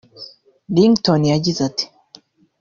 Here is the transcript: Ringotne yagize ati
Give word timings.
Ringotne 0.75 1.27
yagize 1.33 1.59
ati 1.69 1.85